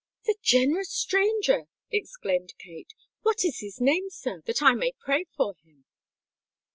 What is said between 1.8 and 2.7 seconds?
exclaimed